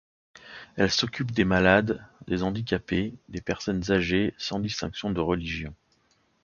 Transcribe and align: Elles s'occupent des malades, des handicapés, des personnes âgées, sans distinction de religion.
Elles 0.77 0.89
s'occupent 0.89 1.29
des 1.29 1.45
malades, 1.45 2.03
des 2.25 2.41
handicapés, 2.41 3.13
des 3.29 3.39
personnes 3.39 3.91
âgées, 3.91 4.33
sans 4.39 4.59
distinction 4.59 5.11
de 5.11 5.19
religion. 5.21 5.75